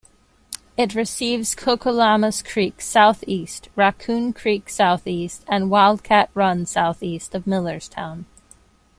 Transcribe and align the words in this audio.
It 0.77 0.95
receives 0.95 1.53
Cocolamus 1.53 2.41
Creek 2.43 2.81
southeast, 2.81 3.69
Raccoon 3.75 4.33
Creek 4.33 4.67
southeast, 4.67 5.43
and 5.47 5.69
Wildcat 5.69 6.31
Run 6.33 6.65
southeast 6.65 7.35
of 7.35 7.45
Millerstown. 7.45 8.25